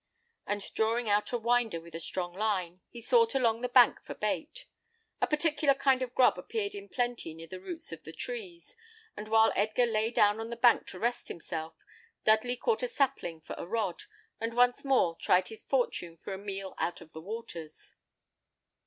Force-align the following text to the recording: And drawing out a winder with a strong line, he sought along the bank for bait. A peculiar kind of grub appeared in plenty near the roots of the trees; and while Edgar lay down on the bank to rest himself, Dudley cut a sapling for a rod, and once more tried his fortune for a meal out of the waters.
And 0.47 0.63
drawing 0.73 1.07
out 1.11 1.31
a 1.31 1.37
winder 1.37 1.79
with 1.79 1.93
a 1.93 1.99
strong 1.99 2.33
line, 2.33 2.81
he 2.89 3.01
sought 3.01 3.35
along 3.35 3.61
the 3.61 3.69
bank 3.69 4.01
for 4.01 4.15
bait. 4.15 4.65
A 5.21 5.27
peculiar 5.27 5.75
kind 5.75 6.01
of 6.01 6.15
grub 6.15 6.39
appeared 6.39 6.73
in 6.73 6.89
plenty 6.89 7.35
near 7.35 7.45
the 7.45 7.59
roots 7.59 7.91
of 7.91 8.01
the 8.01 8.11
trees; 8.11 8.75
and 9.15 9.27
while 9.27 9.53
Edgar 9.55 9.85
lay 9.85 10.09
down 10.09 10.39
on 10.39 10.49
the 10.49 10.55
bank 10.55 10.87
to 10.87 10.97
rest 10.97 11.27
himself, 11.27 11.75
Dudley 12.23 12.57
cut 12.57 12.81
a 12.81 12.87
sapling 12.87 13.41
for 13.41 13.55
a 13.59 13.67
rod, 13.67 14.01
and 14.39 14.55
once 14.55 14.83
more 14.83 15.15
tried 15.17 15.49
his 15.49 15.61
fortune 15.61 16.17
for 16.17 16.33
a 16.33 16.37
meal 16.39 16.73
out 16.79 17.01
of 17.01 17.13
the 17.13 17.21
waters. 17.21 17.93